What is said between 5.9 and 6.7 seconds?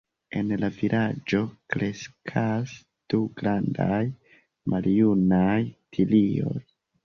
tilioj.